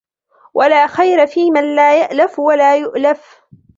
وَلَا 0.53 0.87
خَيْرَ 0.87 1.27
فِيمَنْ 1.27 1.75
لَا 1.75 2.01
يَأْلَفُ 2.01 2.39
وَلَا 2.39 2.77
يُؤْلَفُ 2.77 3.41